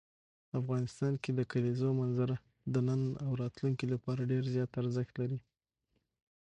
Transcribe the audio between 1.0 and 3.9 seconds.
کې د کلیزو منظره د نن او راتلونکي